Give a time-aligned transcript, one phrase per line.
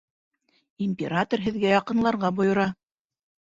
[0.85, 2.69] Император һеҙгә яҡынларға бойора.